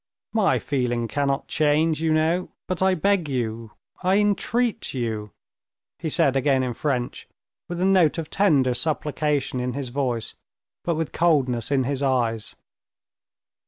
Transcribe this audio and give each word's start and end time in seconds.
"My 0.33 0.57
feeling 0.57 1.07
cannot 1.07 1.47
change, 1.47 2.01
you 2.01 2.11
know, 2.11 2.49
but 2.67 2.81
I 2.81 2.95
beg 2.95 3.29
you, 3.29 3.73
I 4.01 4.17
entreat 4.17 4.95
you," 4.95 5.29
he 5.99 6.09
said 6.09 6.35
again 6.35 6.63
in 6.63 6.73
French, 6.73 7.27
with 7.69 7.79
a 7.79 7.85
note 7.85 8.17
of 8.17 8.31
tender 8.31 8.73
supplication 8.73 9.59
in 9.59 9.73
his 9.73 9.89
voice, 9.89 10.33
but 10.83 10.95
with 10.95 11.11
coldness 11.11 11.69
in 11.69 11.83
his 11.83 12.01
eyes. 12.01 12.55